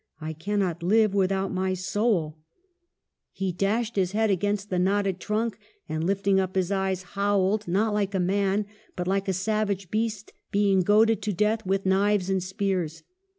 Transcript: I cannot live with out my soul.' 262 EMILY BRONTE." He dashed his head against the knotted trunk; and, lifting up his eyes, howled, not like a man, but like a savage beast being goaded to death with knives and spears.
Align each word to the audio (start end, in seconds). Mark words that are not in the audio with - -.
I 0.19 0.33
cannot 0.33 0.81
live 0.81 1.13
with 1.13 1.31
out 1.31 1.53
my 1.53 1.75
soul.' 1.75 2.39
262 3.37 3.65
EMILY 3.67 3.75
BRONTE." 3.75 3.85
He 3.85 3.85
dashed 3.85 3.95
his 3.95 4.11
head 4.13 4.31
against 4.31 4.69
the 4.71 4.79
knotted 4.79 5.19
trunk; 5.19 5.59
and, 5.87 6.03
lifting 6.03 6.39
up 6.39 6.55
his 6.55 6.71
eyes, 6.71 7.03
howled, 7.03 7.67
not 7.67 7.93
like 7.93 8.15
a 8.15 8.19
man, 8.19 8.65
but 8.95 9.07
like 9.07 9.27
a 9.27 9.33
savage 9.33 9.91
beast 9.91 10.33
being 10.49 10.79
goaded 10.81 11.21
to 11.21 11.33
death 11.33 11.63
with 11.67 11.85
knives 11.85 12.31
and 12.31 12.41
spears. 12.41 13.03